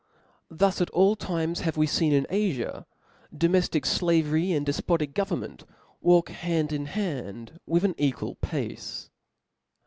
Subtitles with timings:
[0.49, 2.85] Thus at all times have we feen in Afi*
[3.35, 5.63] •domeftic flavery, and Klefpotic government,
[6.01, 9.11] walk hand in hand with an equal pace.